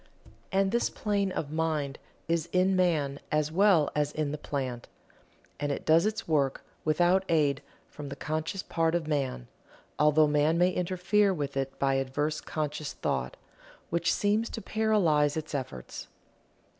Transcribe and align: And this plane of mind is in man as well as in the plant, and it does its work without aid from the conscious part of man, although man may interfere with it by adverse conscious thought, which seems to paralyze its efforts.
And 0.51 0.71
this 0.71 0.89
plane 0.89 1.31
of 1.31 1.51
mind 1.51 1.99
is 2.27 2.49
in 2.51 2.75
man 2.75 3.19
as 3.31 3.51
well 3.51 3.91
as 3.95 4.11
in 4.11 4.31
the 4.31 4.37
plant, 4.39 4.87
and 5.59 5.71
it 5.71 5.85
does 5.85 6.07
its 6.07 6.27
work 6.27 6.63
without 6.83 7.23
aid 7.29 7.61
from 7.87 8.09
the 8.09 8.15
conscious 8.15 8.63
part 8.63 8.95
of 8.95 9.05
man, 9.05 9.47
although 9.99 10.25
man 10.25 10.57
may 10.57 10.71
interfere 10.71 11.31
with 11.35 11.55
it 11.55 11.77
by 11.77 11.97
adverse 11.99 12.41
conscious 12.41 12.93
thought, 12.93 13.37
which 13.91 14.11
seems 14.11 14.49
to 14.49 14.59
paralyze 14.63 15.37
its 15.37 15.53
efforts. 15.53 16.07